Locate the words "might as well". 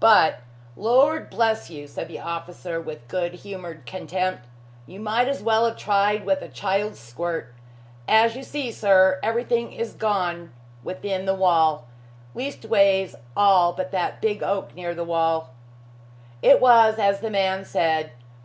4.98-5.64